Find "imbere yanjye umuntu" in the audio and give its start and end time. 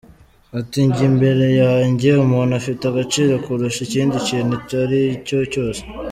1.11-2.53